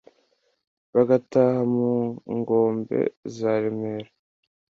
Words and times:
bagataha 0.93 1.61
mu 1.75 1.91
ngómbé 2.37 2.99
zá 3.35 3.53
remeera 3.61 4.09